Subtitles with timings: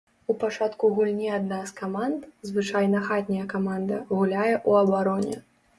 [0.33, 2.19] У пачатку гульні адна з каманд,
[2.49, 5.37] звычайна хатняя каманда, гуляе ў абароне.